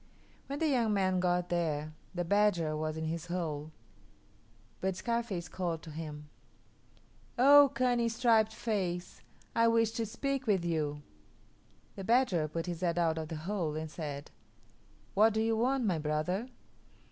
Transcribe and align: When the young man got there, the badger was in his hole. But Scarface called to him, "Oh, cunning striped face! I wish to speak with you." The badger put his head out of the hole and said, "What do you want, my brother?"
When 0.47 0.57
the 0.57 0.67
young 0.67 0.95
man 0.95 1.19
got 1.19 1.49
there, 1.49 1.93
the 2.15 2.25
badger 2.25 2.75
was 2.75 2.97
in 2.97 3.05
his 3.05 3.27
hole. 3.27 3.71
But 4.79 4.95
Scarface 4.95 5.47
called 5.47 5.83
to 5.83 5.91
him, 5.91 6.27
"Oh, 7.37 7.69
cunning 7.75 8.09
striped 8.09 8.51
face! 8.51 9.21
I 9.55 9.67
wish 9.67 9.91
to 9.91 10.07
speak 10.07 10.47
with 10.47 10.65
you." 10.65 11.03
The 11.95 12.03
badger 12.03 12.47
put 12.47 12.65
his 12.65 12.81
head 12.81 12.97
out 12.97 13.19
of 13.19 13.27
the 13.27 13.35
hole 13.45 13.75
and 13.75 13.91
said, 13.91 14.31
"What 15.13 15.35
do 15.35 15.39
you 15.41 15.55
want, 15.55 15.85
my 15.85 15.99
brother?" 15.99 16.47